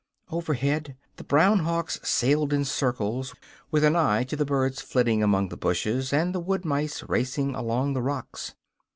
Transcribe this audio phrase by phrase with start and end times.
[0.31, 3.35] Overhead the brown hawks sailed in circles
[3.69, 7.53] with an eye to the birds flitting among the bushes and the wood mice racing
[7.53, 8.55] along the rocks.